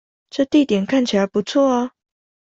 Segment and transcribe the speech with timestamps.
[0.31, 1.91] 這地點看起來不錯啊